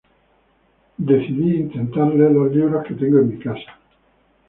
decidí 0.97 1.57
intentar 1.57 2.07
leer 2.15 2.31
los 2.31 2.51
libros 2.51 2.83
que 2.87 2.95
tengo 2.95 3.19
en 3.19 3.29
mi 3.37 3.37
casa. 3.37 3.77